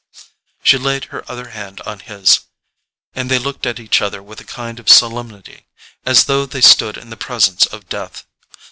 [0.63, 2.39] She laid her other hand on his,
[3.13, 5.67] and they looked at each other with a kind of solemnity,
[6.07, 8.25] as though they stood in the presence of death.